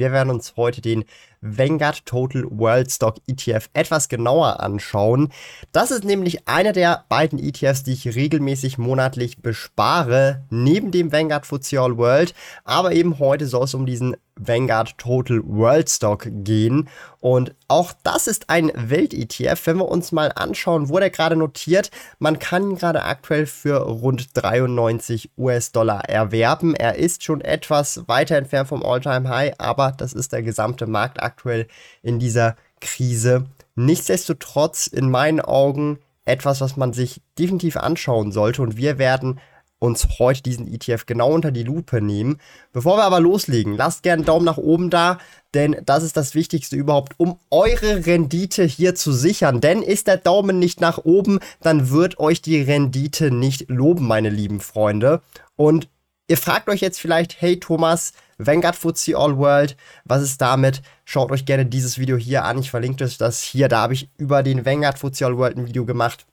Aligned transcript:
Wir 0.00 0.12
werden 0.12 0.30
uns 0.30 0.54
heute 0.56 0.80
den 0.80 1.04
Vanguard 1.42 2.06
Total 2.06 2.44
World 2.48 2.90
Stock 2.90 3.16
ETF 3.26 3.68
etwas 3.74 4.08
genauer 4.08 4.60
anschauen. 4.60 5.30
Das 5.72 5.90
ist 5.90 6.04
nämlich 6.04 6.48
einer 6.48 6.72
der 6.72 7.04
beiden 7.10 7.38
ETFs, 7.38 7.82
die 7.82 7.92
ich 7.92 8.14
regelmäßig 8.14 8.78
monatlich 8.78 9.42
bespare, 9.42 10.42
neben 10.48 10.90
dem 10.90 11.12
Vanguard 11.12 11.44
FTSE 11.44 11.82
All 11.82 11.98
World. 11.98 12.32
Aber 12.64 12.92
eben 12.92 13.18
heute 13.18 13.46
soll 13.46 13.64
es 13.64 13.74
um 13.74 13.84
diesen 13.84 14.16
Vanguard 14.46 14.96
Total 14.98 15.40
World 15.44 15.88
Stock 15.88 16.26
gehen. 16.30 16.88
Und 17.20 17.54
auch 17.68 17.92
das 18.02 18.26
ist 18.26 18.48
ein 18.48 18.72
Welt-ETF. 18.74 19.66
Wenn 19.66 19.76
wir 19.78 19.88
uns 19.88 20.12
mal 20.12 20.32
anschauen, 20.34 20.88
wo 20.88 20.98
der 20.98 21.10
gerade 21.10 21.36
notiert, 21.36 21.90
man 22.18 22.38
kann 22.38 22.70
ihn 22.70 22.76
gerade 22.76 23.04
aktuell 23.04 23.46
für 23.46 23.82
rund 23.82 24.30
93 24.34 25.30
US-Dollar 25.36 26.08
erwerben. 26.08 26.74
Er 26.74 26.96
ist 26.96 27.22
schon 27.22 27.40
etwas 27.40 28.08
weiter 28.08 28.36
entfernt 28.36 28.68
vom 28.68 28.82
All-Time-High, 28.82 29.54
aber 29.58 29.92
das 29.92 30.12
ist 30.12 30.32
der 30.32 30.42
gesamte 30.42 30.86
Markt 30.86 31.22
aktuell 31.22 31.66
in 32.02 32.18
dieser 32.18 32.56
Krise. 32.80 33.46
Nichtsdestotrotz 33.74 34.86
in 34.86 35.10
meinen 35.10 35.40
Augen 35.40 35.98
etwas, 36.24 36.60
was 36.60 36.76
man 36.76 36.92
sich 36.92 37.20
definitiv 37.38 37.76
anschauen 37.76 38.32
sollte. 38.32 38.62
Und 38.62 38.76
wir 38.76 38.98
werden 38.98 39.40
uns 39.80 40.20
heute 40.20 40.42
diesen 40.42 40.72
ETF 40.72 41.06
genau 41.06 41.32
unter 41.32 41.50
die 41.50 41.64
Lupe 41.64 42.00
nehmen. 42.00 42.38
Bevor 42.72 42.98
wir 42.98 43.04
aber 43.04 43.18
loslegen, 43.18 43.76
lasst 43.76 44.04
gerne 44.04 44.20
einen 44.20 44.26
Daumen 44.26 44.44
nach 44.44 44.58
oben 44.58 44.90
da, 44.90 45.18
denn 45.54 45.76
das 45.84 46.04
ist 46.04 46.16
das 46.16 46.34
Wichtigste 46.34 46.76
überhaupt, 46.76 47.14
um 47.16 47.38
eure 47.50 48.06
Rendite 48.06 48.62
hier 48.62 48.94
zu 48.94 49.12
sichern. 49.12 49.60
Denn 49.60 49.82
ist 49.82 50.06
der 50.06 50.18
Daumen 50.18 50.58
nicht 50.58 50.80
nach 50.80 50.98
oben, 50.98 51.40
dann 51.60 51.90
wird 51.90 52.20
euch 52.20 52.40
die 52.42 52.60
Rendite 52.60 53.32
nicht 53.32 53.68
loben, 53.68 54.06
meine 54.06 54.28
lieben 54.28 54.60
Freunde. 54.60 55.22
Und 55.56 55.88
ihr 56.28 56.36
fragt 56.36 56.68
euch 56.68 56.80
jetzt 56.80 57.00
vielleicht, 57.00 57.40
hey 57.40 57.58
Thomas, 57.58 58.12
Vanguard 58.38 58.76
FTSE 58.76 59.16
All 59.16 59.36
World, 59.38 59.76
was 60.04 60.22
ist 60.22 60.40
damit? 60.40 60.82
Schaut 61.04 61.30
euch 61.30 61.44
gerne 61.44 61.66
dieses 61.66 61.98
Video 61.98 62.16
hier 62.16 62.44
an. 62.44 62.58
Ich 62.58 62.70
verlinke 62.70 63.04
euch 63.04 63.18
das 63.18 63.42
hier. 63.42 63.68
Da 63.68 63.80
habe 63.80 63.94
ich 63.94 64.08
über 64.18 64.42
den 64.42 64.64
Vanguard 64.64 64.98
FTSE 64.98 65.26
All 65.26 65.36
World 65.36 65.56
ein 65.56 65.66
Video 65.66 65.84
gemacht 65.84 66.26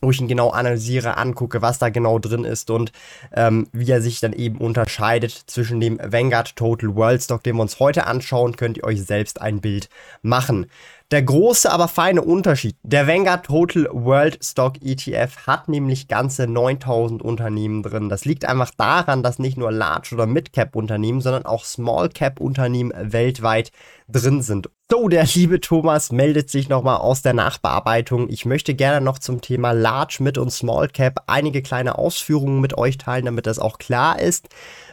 wo 0.00 0.10
ich 0.10 0.20
ihn 0.20 0.28
genau 0.28 0.50
analysiere, 0.50 1.16
angucke, 1.16 1.62
was 1.62 1.78
da 1.78 1.88
genau 1.88 2.18
drin 2.18 2.44
ist 2.44 2.70
und 2.70 2.92
ähm, 3.32 3.68
wie 3.72 3.90
er 3.90 4.02
sich 4.02 4.20
dann 4.20 4.32
eben 4.32 4.58
unterscheidet 4.58 5.32
zwischen 5.46 5.80
dem 5.80 5.98
Vanguard 6.02 6.56
Total 6.56 6.94
World 6.94 7.22
Stock, 7.22 7.42
den 7.42 7.56
wir 7.56 7.62
uns 7.62 7.80
heute 7.80 8.06
anschauen, 8.06 8.56
könnt 8.56 8.78
ihr 8.78 8.84
euch 8.84 9.02
selbst 9.04 9.40
ein 9.40 9.60
Bild 9.60 9.88
machen. 10.22 10.66
Der 11.12 11.22
große, 11.22 11.70
aber 11.70 11.86
feine 11.86 12.20
Unterschied. 12.20 12.76
Der 12.82 13.06
Vanguard 13.06 13.46
Total 13.46 13.88
World 13.92 14.44
Stock 14.44 14.82
ETF 14.82 15.46
hat 15.46 15.68
nämlich 15.68 16.08
ganze 16.08 16.48
9000 16.48 17.22
Unternehmen 17.22 17.84
drin. 17.84 18.08
Das 18.08 18.24
liegt 18.24 18.44
einfach 18.44 18.72
daran, 18.76 19.22
dass 19.22 19.38
nicht 19.38 19.56
nur 19.56 19.70
Large- 19.70 20.16
oder 20.16 20.26
Mid-Cap-Unternehmen, 20.26 21.20
sondern 21.20 21.46
auch 21.46 21.64
Small-Cap-Unternehmen 21.64 22.92
weltweit 22.96 23.70
drin 24.08 24.42
sind. 24.42 24.68
So, 24.90 25.08
der 25.08 25.26
liebe 25.32 25.60
Thomas 25.60 26.10
meldet 26.10 26.50
sich 26.50 26.68
nochmal 26.68 26.96
aus 26.96 27.22
der 27.22 27.34
Nachbearbeitung. 27.34 28.28
Ich 28.28 28.44
möchte 28.44 28.74
gerne 28.74 29.04
noch 29.04 29.20
zum 29.20 29.40
Thema 29.40 29.70
Large, 29.70 30.16
Mid 30.20 30.38
und 30.38 30.50
Small 30.50 30.88
Cap 30.88 31.22
einige 31.28 31.62
kleine 31.62 31.98
Ausführungen 31.98 32.60
mit 32.60 32.76
euch 32.76 32.98
teilen, 32.98 33.26
damit 33.26 33.46
das 33.46 33.60
auch 33.60 33.78
klar 33.78 34.18
ist. 34.18 34.48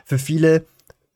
Für 0.06 0.19
viele 0.19 0.66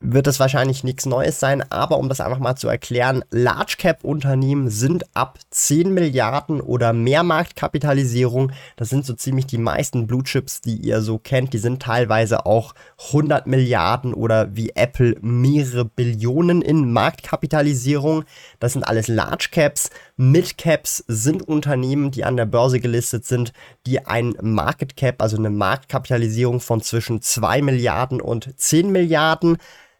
wird 0.00 0.28
das 0.28 0.38
wahrscheinlich 0.38 0.84
nichts 0.84 1.06
Neues 1.06 1.40
sein, 1.40 1.64
aber 1.70 1.98
um 1.98 2.08
das 2.08 2.20
einfach 2.20 2.38
mal 2.38 2.54
zu 2.54 2.68
erklären, 2.68 3.24
Large 3.30 3.74
Cap 3.78 4.04
Unternehmen 4.04 4.70
sind 4.70 5.04
ab 5.14 5.38
10 5.50 5.92
Milliarden 5.92 6.60
oder 6.60 6.92
mehr 6.92 7.24
Marktkapitalisierung, 7.24 8.52
das 8.76 8.90
sind 8.90 9.04
so 9.04 9.14
ziemlich 9.14 9.46
die 9.46 9.58
meisten 9.58 10.06
Blue 10.06 10.22
Chips, 10.22 10.60
die 10.60 10.76
ihr 10.76 11.02
so 11.02 11.18
kennt, 11.18 11.52
die 11.52 11.58
sind 11.58 11.82
teilweise 11.82 12.46
auch 12.46 12.74
100 13.08 13.48
Milliarden 13.48 14.14
oder 14.14 14.54
wie 14.54 14.70
Apple 14.76 15.16
mehrere 15.20 15.84
Billionen 15.84 16.62
in 16.62 16.92
Marktkapitalisierung. 16.92 18.24
Das 18.60 18.74
sind 18.74 18.84
alles 18.84 19.08
Large 19.08 19.48
Caps. 19.50 19.90
Mid 20.16 20.58
Caps 20.58 21.04
sind 21.08 21.46
Unternehmen, 21.46 22.10
die 22.10 22.24
an 22.24 22.36
der 22.36 22.46
Börse 22.46 22.80
gelistet 22.80 23.24
sind, 23.24 23.52
die 23.86 24.06
ein 24.06 24.34
Market 24.40 24.96
Cap, 24.96 25.20
also 25.22 25.36
eine 25.36 25.50
Marktkapitalisierung 25.50 26.60
von 26.60 26.80
zwischen 26.82 27.20
2 27.20 27.62
Milliarden 27.62 28.20
und 28.20 28.52
10 28.56 28.90
Milliarden 28.90 29.58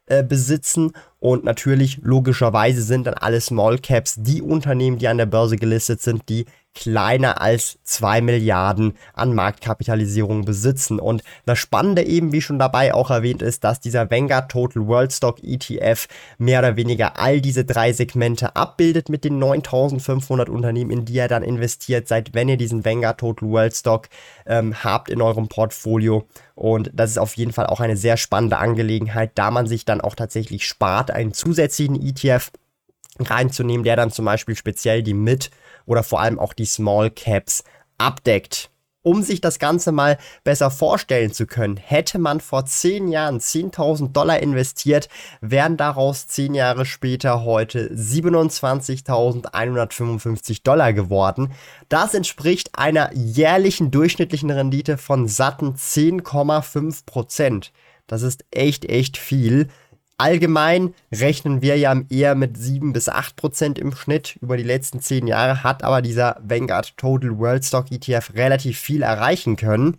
äh, 0.08 0.22
besitzen. 0.22 0.92
Und 1.20 1.44
natürlich, 1.44 1.98
logischerweise 2.02 2.82
sind 2.82 3.06
dann 3.06 3.14
alle 3.14 3.40
Small 3.40 3.78
Caps 3.78 4.16
die 4.18 4.42
Unternehmen, 4.42 4.98
die 4.98 5.08
an 5.08 5.18
der 5.18 5.26
Börse 5.26 5.56
gelistet 5.56 6.00
sind, 6.00 6.28
die 6.28 6.46
kleiner 6.78 7.40
als 7.40 7.78
2 7.82 8.20
Milliarden 8.20 8.96
an 9.12 9.34
Marktkapitalisierung 9.34 10.44
besitzen. 10.44 11.00
Und 11.00 11.24
das 11.44 11.58
Spannende 11.58 12.04
eben, 12.04 12.30
wie 12.30 12.40
schon 12.40 12.60
dabei 12.60 12.94
auch 12.94 13.10
erwähnt 13.10 13.42
ist, 13.42 13.64
dass 13.64 13.80
dieser 13.80 14.12
Vanguard 14.12 14.48
Total 14.48 14.86
World 14.86 15.12
Stock 15.12 15.42
ETF 15.42 16.06
mehr 16.38 16.60
oder 16.60 16.76
weniger 16.76 17.18
all 17.18 17.40
diese 17.40 17.64
drei 17.64 17.92
Segmente 17.92 18.54
abbildet 18.54 19.08
mit 19.08 19.24
den 19.24 19.40
9500 19.40 20.48
Unternehmen, 20.48 20.92
in 20.92 21.04
die 21.04 21.18
er 21.18 21.26
dann 21.26 21.42
investiert 21.42 22.06
seid, 22.06 22.32
wenn 22.32 22.48
ihr 22.48 22.56
diesen 22.56 22.84
Vanguard 22.84 23.18
Total 23.18 23.48
World 23.48 23.74
Stock 23.74 24.08
ähm, 24.46 24.84
habt 24.84 25.10
in 25.10 25.20
eurem 25.20 25.48
Portfolio. 25.48 26.28
Und 26.54 26.92
das 26.94 27.10
ist 27.10 27.18
auf 27.18 27.36
jeden 27.36 27.52
Fall 27.52 27.66
auch 27.66 27.80
eine 27.80 27.96
sehr 27.96 28.16
spannende 28.16 28.58
Angelegenheit, 28.58 29.32
da 29.34 29.50
man 29.50 29.66
sich 29.66 29.84
dann 29.84 30.00
auch 30.00 30.14
tatsächlich 30.14 30.64
spart, 30.64 31.10
einen 31.10 31.32
zusätzlichen 31.32 32.00
ETF 32.00 32.52
reinzunehmen, 33.26 33.84
der 33.84 33.96
dann 33.96 34.10
zum 34.10 34.24
Beispiel 34.24 34.56
speziell 34.56 35.02
die 35.02 35.14
Mid- 35.14 35.50
oder 35.86 36.02
vor 36.02 36.20
allem 36.20 36.38
auch 36.38 36.52
die 36.52 36.66
Small 36.66 37.10
Caps 37.10 37.64
abdeckt. 37.98 38.70
Um 39.02 39.22
sich 39.22 39.40
das 39.40 39.58
Ganze 39.58 39.90
mal 39.90 40.18
besser 40.44 40.70
vorstellen 40.70 41.32
zu 41.32 41.46
können, 41.46 41.78
hätte 41.78 42.18
man 42.18 42.40
vor 42.40 42.66
10 42.66 43.08
Jahren 43.08 43.38
10.000 43.38 44.12
Dollar 44.12 44.40
investiert, 44.40 45.08
wären 45.40 45.78
daraus 45.78 46.26
10 46.26 46.52
Jahre 46.52 46.84
später 46.84 47.42
heute 47.44 47.90
27.155 47.94 50.62
Dollar 50.62 50.92
geworden. 50.92 51.52
Das 51.88 52.12
entspricht 52.12 52.76
einer 52.76 53.10
jährlichen 53.14 53.90
durchschnittlichen 53.90 54.50
Rendite 54.50 54.98
von 54.98 55.26
satten 55.26 55.72
10,5 55.74 57.06
Prozent. 57.06 57.72
Das 58.08 58.22
ist 58.22 58.44
echt, 58.50 58.84
echt 58.84 59.16
viel. 59.16 59.68
Allgemein 60.20 60.94
rechnen 61.14 61.62
wir 61.62 61.78
ja 61.78 61.94
eher 62.10 62.34
mit 62.34 62.58
7 62.58 62.92
bis 62.92 63.08
8 63.08 63.36
Prozent 63.36 63.78
im 63.78 63.94
Schnitt 63.94 64.36
über 64.40 64.56
die 64.56 64.64
letzten 64.64 65.00
10 65.00 65.28
Jahre, 65.28 65.62
hat 65.62 65.84
aber 65.84 66.02
dieser 66.02 66.40
Vanguard 66.42 66.96
Total 66.96 67.38
World 67.38 67.64
Stock 67.64 67.92
ETF 67.92 68.34
relativ 68.34 68.80
viel 68.80 69.02
erreichen 69.02 69.54
können. 69.54 69.98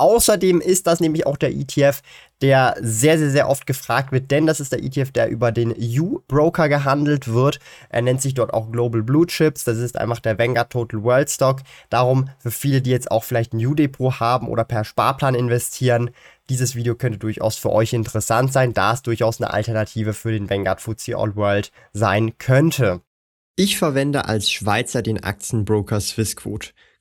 Außerdem 0.00 0.60
ist 0.60 0.86
das 0.86 1.00
nämlich 1.00 1.26
auch 1.26 1.36
der 1.36 1.50
ETF, 1.50 2.02
der 2.40 2.76
sehr, 2.80 3.18
sehr, 3.18 3.30
sehr 3.30 3.48
oft 3.48 3.66
gefragt 3.66 4.12
wird, 4.12 4.30
denn 4.30 4.46
das 4.46 4.60
ist 4.60 4.72
der 4.72 4.82
ETF, 4.82 5.10
der 5.10 5.28
über 5.28 5.50
den 5.50 5.72
U-Broker 5.72 6.68
gehandelt 6.68 7.26
wird. 7.26 7.58
Er 7.88 8.02
nennt 8.02 8.22
sich 8.22 8.34
dort 8.34 8.54
auch 8.54 8.70
Global 8.70 9.02
Blue 9.02 9.26
Chips. 9.26 9.64
Das 9.64 9.76
ist 9.78 9.98
einfach 9.98 10.20
der 10.20 10.38
Vanguard 10.38 10.70
Total 10.70 11.02
World 11.02 11.30
Stock. 11.30 11.62
Darum 11.90 12.30
für 12.38 12.52
viele, 12.52 12.80
die 12.80 12.90
jetzt 12.90 13.10
auch 13.10 13.24
vielleicht 13.24 13.52
ein 13.54 13.66
U-Depot 13.66 14.20
haben 14.20 14.46
oder 14.46 14.62
per 14.62 14.84
Sparplan 14.84 15.34
investieren, 15.34 16.10
dieses 16.48 16.74
Video 16.74 16.94
könnte 16.94 17.18
durchaus 17.18 17.56
für 17.56 17.70
euch 17.70 17.92
interessant 17.92 18.52
sein, 18.52 18.72
da 18.72 18.92
es 18.92 19.02
durchaus 19.02 19.40
eine 19.40 19.52
Alternative 19.52 20.14
für 20.14 20.32
den 20.32 20.48
Vanguard 20.48 20.80
FTSE 20.80 21.16
All 21.16 21.36
World 21.36 21.70
sein 21.92 22.38
könnte. 22.38 23.02
Ich 23.56 23.76
verwende 23.76 24.26
als 24.26 24.50
Schweizer 24.50 25.02
den 25.02 25.22
Aktienbroker 25.22 26.00
Swissquote. 26.00 26.70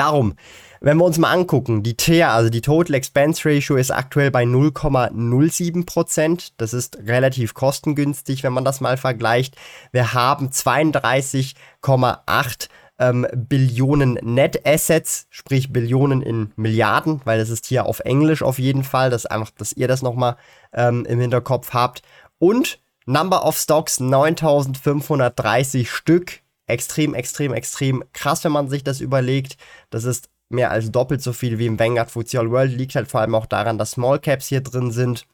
Darum, 0.00 0.34
wenn 0.80 0.96
wir 0.96 1.04
uns 1.04 1.18
mal 1.18 1.30
angucken, 1.30 1.82
die 1.82 1.94
TER, 1.94 2.30
also 2.30 2.48
die 2.48 2.62
Total 2.62 2.94
Expense 2.94 3.46
Ratio, 3.46 3.76
ist 3.76 3.90
aktuell 3.90 4.30
bei 4.30 4.44
0,07%. 4.44 6.52
Das 6.56 6.72
ist 6.72 6.96
relativ 7.04 7.52
kostengünstig, 7.52 8.42
wenn 8.42 8.54
man 8.54 8.64
das 8.64 8.80
mal 8.80 8.96
vergleicht. 8.96 9.56
Wir 9.92 10.14
haben 10.14 10.48
32,8 10.48 12.68
ähm, 12.98 13.26
Billionen 13.36 14.14
Net 14.22 14.66
Assets, 14.66 15.26
sprich 15.28 15.70
Billionen 15.70 16.22
in 16.22 16.54
Milliarden, 16.56 17.20
weil 17.26 17.38
das 17.38 17.50
ist 17.50 17.66
hier 17.66 17.84
auf 17.84 18.00
Englisch 18.00 18.42
auf 18.42 18.58
jeden 18.58 18.84
Fall, 18.84 19.10
dass 19.10 19.26
einfach, 19.26 19.50
dass 19.58 19.74
ihr 19.74 19.86
das 19.86 20.00
nochmal 20.00 20.36
ähm, 20.72 21.04
im 21.04 21.20
Hinterkopf 21.20 21.74
habt. 21.74 22.00
Und 22.38 22.78
Number 23.04 23.46
of 23.46 23.58
Stocks 23.58 24.00
9530 24.00 25.90
Stück. 25.90 26.39
Extrem, 26.70 27.14
extrem, 27.14 27.52
extrem 27.52 28.04
krass, 28.12 28.44
wenn 28.44 28.52
man 28.52 28.68
sich 28.68 28.84
das 28.84 29.00
überlegt. 29.00 29.56
Das 29.90 30.04
ist 30.04 30.30
mehr 30.48 30.70
als 30.70 30.90
doppelt 30.90 31.22
so 31.22 31.32
viel 31.32 31.58
wie 31.58 31.66
im 31.66 31.78
Vanguard 31.78 32.10
FTSE 32.10 32.50
World. 32.50 32.72
Liegt 32.72 32.94
halt 32.94 33.08
vor 33.08 33.20
allem 33.20 33.34
auch 33.34 33.46
daran, 33.46 33.78
dass 33.78 33.92
Small 33.92 34.18
Caps 34.18 34.48
hier 34.48 34.60
drin 34.60 34.90
sind. 34.90 35.26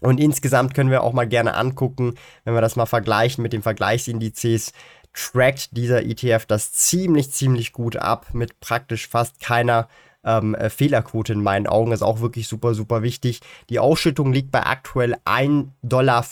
Und 0.00 0.18
insgesamt 0.18 0.74
können 0.74 0.90
wir 0.90 1.02
auch 1.02 1.12
mal 1.12 1.28
gerne 1.28 1.54
angucken, 1.54 2.16
wenn 2.44 2.54
wir 2.54 2.60
das 2.60 2.76
mal 2.76 2.86
vergleichen 2.86 3.42
mit 3.42 3.52
den 3.52 3.62
Vergleichsindizes, 3.62 4.72
trackt 5.14 5.76
dieser 5.76 6.02
ETF 6.04 6.46
das 6.46 6.72
ziemlich, 6.72 7.30
ziemlich 7.30 7.72
gut 7.72 7.96
ab 7.96 8.34
mit 8.34 8.58
praktisch 8.60 9.06
fast 9.08 9.40
keiner 9.40 9.88
ähm, 10.24 10.54
äh, 10.54 10.70
Fehlerquote 10.70 11.32
in 11.32 11.42
meinen 11.42 11.66
Augen. 11.66 11.92
ist 11.92 12.02
auch 12.02 12.20
wirklich 12.20 12.48
super, 12.48 12.74
super 12.74 13.02
wichtig. 13.02 13.40
Die 13.70 13.78
Ausschüttung 13.78 14.32
liegt 14.32 14.50
bei 14.50 14.64
aktuell 14.64 15.16
1,95 15.24 15.70
Dollar 15.82 16.24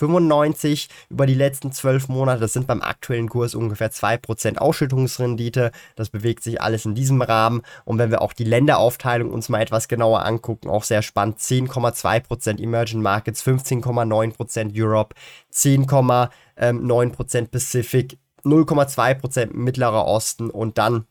über 1.11 1.27
die 1.27 1.35
letzten 1.35 1.73
zwölf 1.73 2.09
Monate. 2.09 2.41
Das 2.41 2.53
sind 2.53 2.67
beim 2.67 2.83
aktuellen 2.83 3.29
Kurs 3.29 3.55
ungefähr 3.55 3.91
2% 3.91 4.59
Ausschüttungsrendite. 4.59 5.71
Das 5.97 6.11
bewegt 6.11 6.43
sich 6.43 6.61
alles 6.61 6.85
in 6.85 6.95
diesem 6.95 7.23
Rahmen. 7.23 7.63
Und 7.85 7.99
wenn 7.99 8.11
wir 8.11 8.23
auch 8.23 8.33
die 8.33 8.45
Länderaufteilung 8.45 9.31
uns 9.31 9.49
mal 9.49 9.61
etwas 9.63 9.89
genauer 9.89 10.25
angucken, 10.25 10.69
auch 10.69 10.85
sehr 10.85 11.03
spannend. 11.03 11.39
10,2% 11.39 12.61
Emerging 12.61 13.03
Markets, 13.03 13.45
15,9% 13.45 14.73
Europe, 14.75 15.15
10,9% 15.53 17.49
Pacific, 17.49 18.19
0,2% 18.45 19.55
Mittlerer 19.55 20.07
Osten 20.07 20.51
und 20.51 20.79
dann 20.79 21.07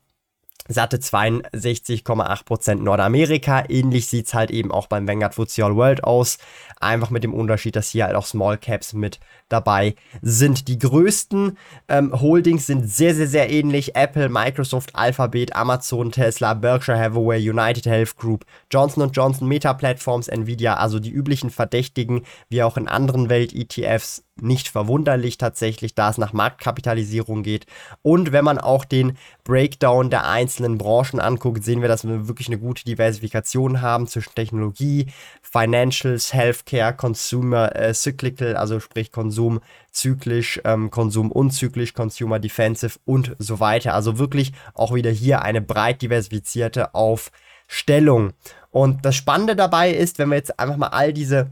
satte 0.68 0.98
62,8% 0.98 2.76
Nordamerika. 2.76 3.64
Ähnlich 3.68 4.06
sieht 4.06 4.26
es 4.26 4.34
halt 4.34 4.50
eben 4.50 4.70
auch 4.70 4.86
beim 4.86 5.08
Vanguard 5.08 5.34
FTSE 5.34 5.64
All 5.64 5.76
World 5.76 6.04
aus. 6.04 6.38
Einfach 6.80 7.10
mit 7.10 7.24
dem 7.24 7.34
Unterschied, 7.34 7.76
dass 7.76 7.90
hier 7.90 8.06
halt 8.06 8.16
auch 8.16 8.26
Small 8.26 8.58
Caps 8.58 8.92
mit 8.92 9.20
dabei 9.48 9.94
sind. 10.20 10.68
Die 10.68 10.78
größten 10.78 11.56
ähm, 11.88 12.20
Holdings 12.20 12.66
sind 12.66 12.88
sehr, 12.88 13.14
sehr, 13.14 13.28
sehr 13.28 13.50
ähnlich. 13.50 13.94
Apple, 13.94 14.28
Microsoft, 14.28 14.94
Alphabet, 14.94 15.54
Amazon, 15.54 16.10
Tesla, 16.10 16.54
Berkshire 16.54 16.98
Hathaway, 16.98 17.38
United 17.48 17.86
Health 17.86 18.16
Group, 18.16 18.44
Johnson 18.70 19.10
Johnson, 19.12 19.48
Meta 19.48 19.74
Platforms, 19.74 20.28
Nvidia, 20.28 20.74
also 20.74 20.98
die 20.98 21.10
üblichen 21.10 21.50
Verdächtigen, 21.50 22.24
wie 22.48 22.62
auch 22.62 22.76
in 22.76 22.88
anderen 22.88 23.28
Welt-ETFs 23.28 24.24
nicht 24.40 24.68
verwunderlich 24.68 25.38
tatsächlich, 25.38 25.94
da 25.94 26.10
es 26.10 26.18
nach 26.18 26.32
Marktkapitalisierung 26.32 27.42
geht. 27.42 27.66
Und 28.00 28.32
wenn 28.32 28.44
man 28.44 28.58
auch 28.58 28.84
den 28.84 29.18
Breakdown 29.44 30.10
der 30.10 30.28
einzelnen 30.28 30.51
Branchen 30.60 31.20
anguckt, 31.20 31.64
sehen 31.64 31.80
wir, 31.80 31.88
dass 31.88 32.06
wir 32.06 32.28
wirklich 32.28 32.48
eine 32.48 32.58
gute 32.58 32.84
Diversifikation 32.84 33.80
haben 33.80 34.06
zwischen 34.06 34.34
Technologie, 34.34 35.06
Financials, 35.42 36.32
Healthcare, 36.32 36.94
Consumer, 36.94 37.74
äh, 37.76 37.94
Cyclical, 37.94 38.56
also 38.56 38.80
sprich 38.80 39.12
Konsum 39.12 39.60
zyklisch, 39.90 40.60
ähm, 40.64 40.90
Konsum 40.90 41.30
unzyklisch, 41.30 41.94
Consumer 41.94 42.38
Defensive 42.38 42.98
und 43.04 43.36
so 43.38 43.60
weiter. 43.60 43.94
Also 43.94 44.18
wirklich 44.18 44.52
auch 44.74 44.94
wieder 44.94 45.10
hier 45.10 45.42
eine 45.42 45.60
breit 45.60 46.02
diversifizierte 46.02 46.94
Aufstellung. 46.94 48.32
Und 48.70 49.04
das 49.04 49.16
Spannende 49.16 49.56
dabei 49.56 49.92
ist, 49.92 50.18
wenn 50.18 50.30
wir 50.30 50.36
jetzt 50.36 50.58
einfach 50.58 50.76
mal 50.76 50.88
all 50.88 51.12
diese 51.12 51.50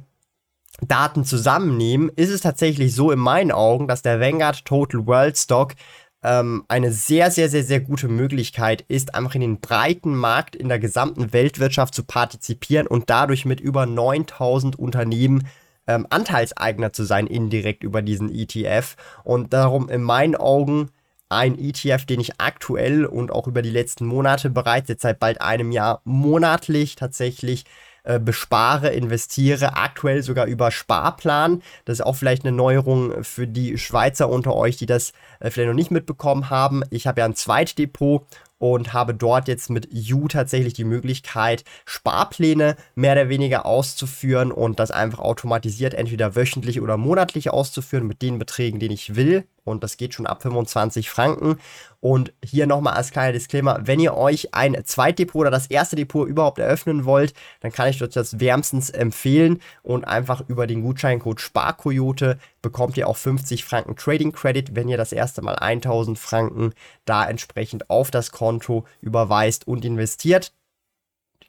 Daten 0.87 1.25
zusammennehmen, 1.25 2.11
ist 2.17 2.31
es 2.31 2.41
tatsächlich 2.41 2.95
so 2.95 3.11
in 3.11 3.19
meinen 3.19 3.53
Augen, 3.53 3.87
dass 3.87 4.03
der 4.03 4.21
Vanguard 4.21 4.65
Total 4.65 5.07
World 5.07 5.37
Stock 5.37 5.75
ähm, 6.23 6.65
eine 6.69 6.93
sehr, 6.93 7.31
sehr, 7.31 7.49
sehr, 7.49 7.65
sehr 7.65 7.81
gute 7.81 8.09
Möglichkeit 8.09 8.85
ist, 8.89 9.15
einfach 9.15 9.35
in 9.35 9.41
den 9.41 9.61
breiten 9.61 10.15
Markt 10.15 10.55
in 10.55 10.69
der 10.69 10.79
gesamten 10.79 11.33
Weltwirtschaft 11.33 11.95
zu 11.95 12.05
partizipieren 12.05 12.87
und 12.87 13.09
dadurch 13.11 13.45
mit 13.45 13.61
über 13.61 13.87
9000 13.87 14.79
Unternehmen 14.79 15.49
ähm, 15.87 16.07
Anteilseigner 16.11 16.93
zu 16.93 17.05
sein, 17.05 17.27
indirekt 17.27 17.83
über 17.83 18.03
diesen 18.03 18.33
ETF. 18.33 18.97
Und 19.25 19.53
darum 19.53 19.89
in 19.89 20.03
meinen 20.03 20.37
Augen 20.37 20.91
ein 21.31 21.59
ETF, 21.59 22.05
den 22.07 22.21
ich 22.21 22.41
aktuell 22.41 23.07
und 23.07 23.31
auch 23.31 23.47
über 23.47 23.63
die 23.63 23.71
letzten 23.71 24.05
Monate 24.05 24.51
bereits, 24.51 24.89
jetzt 24.89 25.03
seit 25.03 25.21
bald 25.21 25.41
einem 25.41 25.73
Jahr 25.73 26.03
monatlich 26.05 26.97
tatsächlich 26.97 27.65
äh, 28.05 28.19
bespare, 28.19 28.91
investiere, 28.91 29.77
aktuell 29.77 30.23
sogar 30.23 30.47
über 30.47 30.71
Sparplan. 30.71 31.63
Das 31.85 31.99
ist 31.99 32.07
auch 32.07 32.17
vielleicht 32.17 32.45
eine 32.45 32.57
Neuerung 32.57 33.25
für 33.25 33.47
die 33.47 33.79
Schweizer 33.79 34.29
unter 34.29 34.55
euch, 34.55 34.77
die 34.77 34.87
das 34.87 35.13
äh, 35.41 35.51
vielleicht 35.51 35.69
noch 35.69 35.75
nicht 35.75 35.91
mitbekommen 35.91 36.51
haben. 36.51 36.83
Ich 36.91 37.07
habe 37.07 37.21
ja 37.21 37.25
ein 37.25 37.35
Zweitdepot 37.35 38.27
und 38.61 38.93
habe 38.93 39.15
dort 39.15 39.49
jetzt 39.49 39.71
mit 39.71 39.89
You 39.91 40.29
tatsächlich 40.29 40.75
die 40.75 40.85
Möglichkeit, 40.85 41.65
Sparpläne 41.87 42.77
mehr 42.95 43.13
oder 43.13 43.29
weniger 43.31 43.65
auszuführen 43.65 44.53
und 44.53 44.79
das 44.79 44.91
einfach 44.91 45.19
automatisiert 45.19 45.95
entweder 45.95 46.37
wöchentlich 46.37 46.81
oder 46.81 46.99
monatlich 46.99 47.51
auszuführen 47.51 48.07
mit 48.07 48.21
den 48.21 48.39
Beträgen, 48.39 48.79
den 48.79 48.93
ich 48.93 49.17
will. 49.17 49.45
Und 49.65 49.85
das 49.85 49.97
geht 49.97 50.15
schon 50.15 50.27
ab 50.27 50.43
25 50.43 51.11
Franken. 51.11 51.59
Und 52.01 52.33
hier 52.43 52.67
nochmal 52.67 52.95
als 52.95 53.11
kleiner 53.11 53.33
Disclaimer, 53.33 53.81
wenn 53.83 54.01
ihr 54.01 54.17
euch 54.17 54.55
ein 54.55 54.77
Zweitdepot 54.85 55.43
oder 55.43 55.51
das 55.51 55.67
erste 55.67 55.97
Depot 55.97 56.27
überhaupt 56.27 56.59
eröffnen 56.59 57.05
wollt, 57.05 57.35
dann 57.61 57.73
kann 57.73 57.89
ich 57.89 58.03
euch 58.03 58.11
das 58.11 58.41
wärmstens 58.41 58.89
empfehlen 58.89 59.61
und 59.83 60.07
einfach 60.07 60.43
über 60.49 60.67
den 60.67 60.83
Gutscheincode 60.83 61.41
Sparkoyote 61.41 62.39
bekommt 62.63 62.97
ihr 62.97 63.09
auch 63.09 63.17
50 63.17 63.65
Franken 63.65 63.97
Trading 63.97 64.33
Credit, 64.33 64.75
wenn 64.75 64.89
ihr 64.89 64.97
das 64.97 65.13
erste 65.13 65.43
Mal 65.43 65.57
1000 65.57 66.19
Franken 66.19 66.73
da 67.05 67.29
entsprechend 67.29 67.91
auf 67.91 68.11
das 68.11 68.33
Konto 68.33 68.87
überweist 69.01 69.67
und 69.67 69.85
investiert. 69.85 70.53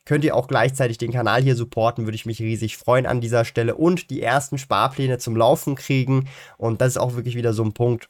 Könnt 0.06 0.24
ihr 0.24 0.36
auch 0.36 0.48
gleichzeitig 0.48 0.98
den 0.98 1.12
Kanal 1.12 1.42
hier 1.44 1.56
supporten, 1.56 2.06
würde 2.06 2.16
ich 2.16 2.26
mich 2.26 2.42
riesig 2.42 2.78
freuen 2.78 3.06
an 3.06 3.22
dieser 3.22 3.46
Stelle 3.46 3.76
und 3.76 4.10
die 4.10 4.22
ersten 4.22 4.58
Sparpläne 4.58 5.20
zum 5.20 5.36
Laufen 5.36 5.76
kriegen. 5.76 6.28
Und 6.58 6.82
das 6.82 6.90
ist 6.94 6.98
auch 6.98 7.16
wirklich 7.16 7.36
wieder 7.36 7.54
so 7.54 7.64
ein 7.64 7.74
Punkt, 7.74 8.10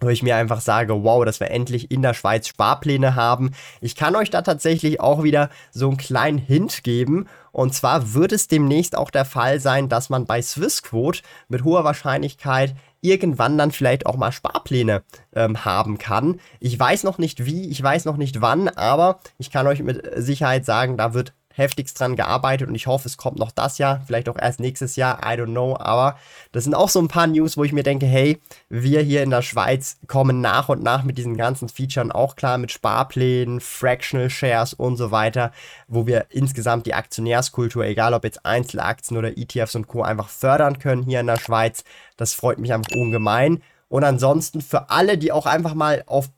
wo 0.00 0.08
ich 0.08 0.22
mir 0.22 0.36
einfach 0.36 0.60
sage, 0.60 1.04
wow, 1.04 1.24
dass 1.24 1.40
wir 1.40 1.50
endlich 1.50 1.90
in 1.90 2.02
der 2.02 2.14
Schweiz 2.14 2.48
Sparpläne 2.48 3.14
haben. 3.14 3.52
Ich 3.80 3.96
kann 3.96 4.16
euch 4.16 4.30
da 4.30 4.42
tatsächlich 4.42 5.00
auch 5.00 5.22
wieder 5.22 5.48
so 5.70 5.88
einen 5.88 5.96
kleinen 5.96 6.38
Hint 6.38 6.84
geben. 6.84 7.26
Und 7.52 7.72
zwar 7.72 8.12
wird 8.12 8.32
es 8.32 8.48
demnächst 8.48 8.96
auch 8.96 9.10
der 9.10 9.24
Fall 9.24 9.60
sein, 9.60 9.88
dass 9.88 10.10
man 10.10 10.26
bei 10.26 10.42
Swissquote 10.42 11.22
mit 11.48 11.64
hoher 11.64 11.84
Wahrscheinlichkeit 11.84 12.74
irgendwann 13.00 13.56
dann 13.56 13.70
vielleicht 13.70 14.04
auch 14.06 14.16
mal 14.16 14.32
Sparpläne 14.32 15.02
ähm, 15.34 15.64
haben 15.64 15.96
kann. 15.96 16.40
Ich 16.60 16.78
weiß 16.78 17.04
noch 17.04 17.18
nicht 17.18 17.46
wie, 17.46 17.70
ich 17.70 17.82
weiß 17.82 18.04
noch 18.04 18.16
nicht 18.16 18.40
wann, 18.40 18.68
aber 18.68 19.20
ich 19.38 19.50
kann 19.50 19.66
euch 19.66 19.82
mit 19.82 20.02
Sicherheit 20.16 20.64
sagen, 20.64 20.96
da 20.96 21.14
wird 21.14 21.32
heftigst 21.56 21.98
dran 21.98 22.16
gearbeitet 22.16 22.68
und 22.68 22.74
ich 22.74 22.86
hoffe, 22.86 23.08
es 23.08 23.16
kommt 23.16 23.38
noch 23.38 23.50
das 23.50 23.78
Jahr, 23.78 24.02
vielleicht 24.06 24.28
auch 24.28 24.38
erst 24.38 24.60
nächstes 24.60 24.96
Jahr, 24.96 25.20
I 25.24 25.38
don't 25.38 25.46
know, 25.46 25.76
aber 25.78 26.16
das 26.52 26.64
sind 26.64 26.74
auch 26.74 26.88
so 26.88 27.00
ein 27.00 27.08
paar 27.08 27.26
News, 27.26 27.56
wo 27.56 27.64
ich 27.64 27.72
mir 27.72 27.82
denke, 27.82 28.06
hey, 28.06 28.40
wir 28.68 29.00
hier 29.00 29.22
in 29.22 29.30
der 29.30 29.42
Schweiz 29.42 29.98
kommen 30.06 30.40
nach 30.40 30.68
und 30.68 30.82
nach 30.82 31.02
mit 31.02 31.18
diesen 31.18 31.36
ganzen 31.36 31.68
Features 31.68 32.10
auch 32.10 32.36
klar, 32.36 32.58
mit 32.58 32.72
Sparplänen, 32.72 33.60
Fractional 33.60 34.28
Shares 34.28 34.74
und 34.74 34.96
so 34.96 35.10
weiter, 35.10 35.50
wo 35.88 36.06
wir 36.06 36.26
insgesamt 36.30 36.86
die 36.86 36.94
Aktionärskultur, 36.94 37.84
egal 37.84 38.12
ob 38.12 38.24
jetzt 38.24 38.44
Einzelaktien 38.44 39.16
oder 39.16 39.36
ETFs 39.36 39.74
und 39.74 39.86
Co. 39.86 40.02
einfach 40.02 40.28
fördern 40.28 40.78
können 40.78 41.04
hier 41.04 41.20
in 41.20 41.26
der 41.26 41.38
Schweiz. 41.38 41.84
Das 42.16 42.34
freut 42.34 42.58
mich 42.58 42.72
einfach 42.72 42.92
ungemein. 42.94 43.62
Und 43.88 44.04
ansonsten 44.04 44.60
für 44.60 44.90
alle, 44.90 45.16
die 45.16 45.32
auch 45.32 45.46
einfach 45.46 45.74
mal 45.74 46.02
auf 46.06 46.28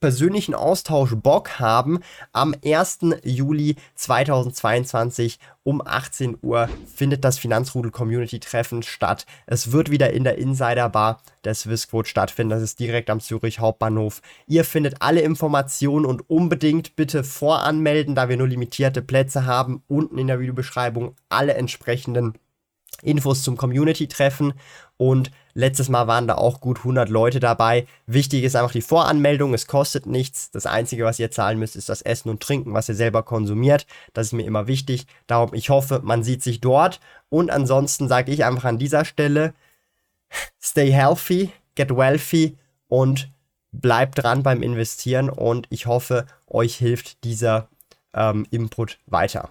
persönlichen 0.00 0.54
Austausch 0.54 1.14
Bock 1.14 1.58
haben, 1.58 2.00
am 2.32 2.54
1. 2.64 3.00
Juli 3.24 3.76
2022 3.94 5.38
um 5.64 5.82
18 5.84 6.38
Uhr 6.40 6.68
findet 6.94 7.24
das 7.24 7.38
Finanzrudel 7.38 7.90
Community 7.90 8.40
Treffen 8.40 8.82
statt. 8.82 9.26
Es 9.46 9.72
wird 9.72 9.90
wieder 9.90 10.12
in 10.12 10.24
der 10.24 10.38
Insider 10.38 10.88
Bar 10.88 11.20
der 11.44 11.54
Swissquote 11.54 12.08
stattfinden. 12.08 12.50
Das 12.50 12.62
ist 12.62 12.80
direkt 12.80 13.10
am 13.10 13.20
Zürich 13.20 13.58
Hauptbahnhof. 13.58 14.22
Ihr 14.46 14.64
findet 14.64 15.02
alle 15.02 15.20
Informationen 15.20 16.06
und 16.06 16.28
unbedingt 16.30 16.96
bitte 16.96 17.24
voranmelden, 17.24 18.14
da 18.14 18.28
wir 18.28 18.36
nur 18.36 18.48
limitierte 18.48 19.02
Plätze 19.02 19.46
haben. 19.46 19.82
Unten 19.88 20.18
in 20.18 20.26
der 20.26 20.40
Videobeschreibung 20.40 21.16
alle 21.28 21.54
entsprechenden 21.54 22.34
Infos 23.02 23.42
zum 23.42 23.56
Community-Treffen 23.56 24.54
und 24.96 25.30
letztes 25.58 25.88
Mal 25.88 26.06
waren 26.06 26.28
da 26.28 26.36
auch 26.36 26.60
gut 26.60 26.78
100 26.78 27.08
Leute 27.08 27.40
dabei. 27.40 27.88
Wichtig 28.06 28.44
ist 28.44 28.54
einfach 28.54 28.70
die 28.70 28.80
Voranmeldung, 28.80 29.54
es 29.54 29.66
kostet 29.66 30.06
nichts. 30.06 30.52
Das 30.52 30.66
Einzige, 30.66 31.04
was 31.04 31.18
ihr 31.18 31.32
zahlen 31.32 31.58
müsst, 31.58 31.74
ist 31.74 31.88
das 31.88 32.00
Essen 32.00 32.30
und 32.30 32.40
Trinken, 32.40 32.74
was 32.74 32.88
ihr 32.88 32.94
selber 32.94 33.24
konsumiert. 33.24 33.84
Das 34.14 34.28
ist 34.28 34.32
mir 34.34 34.46
immer 34.46 34.68
wichtig. 34.68 35.06
Darum, 35.26 35.52
ich 35.54 35.68
hoffe, 35.68 36.00
man 36.04 36.22
sieht 36.22 36.44
sich 36.44 36.60
dort. 36.60 37.00
Und 37.28 37.50
ansonsten 37.50 38.06
sage 38.06 38.30
ich 38.30 38.44
einfach 38.44 38.66
an 38.66 38.78
dieser 38.78 39.04
Stelle, 39.04 39.52
stay 40.62 40.92
healthy, 40.92 41.50
get 41.74 41.90
wealthy 41.90 42.56
und 42.86 43.28
bleibt 43.72 44.22
dran 44.22 44.44
beim 44.44 44.62
Investieren 44.62 45.28
und 45.28 45.66
ich 45.70 45.86
hoffe, 45.86 46.26
euch 46.46 46.76
hilft 46.76 47.24
dieser 47.24 47.68
ähm, 48.14 48.46
Input 48.50 49.00
weiter. 49.06 49.50